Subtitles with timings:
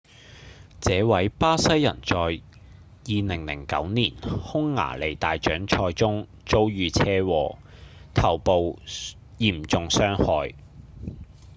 [0.79, 2.41] 這位巴西人在
[3.05, 4.13] 2009年
[4.51, 7.55] 匈牙利大獎賽中遭遇車禍
[8.15, 8.79] 頭部
[9.37, 10.55] 嚴重傷害